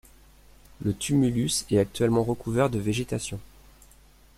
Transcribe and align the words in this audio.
Le 0.83 0.95
tumulus 0.95 1.67
est 1.69 1.77
actuellement 1.77 2.23
recouvert 2.23 2.71
de 2.71 2.79
végétation. 2.79 3.39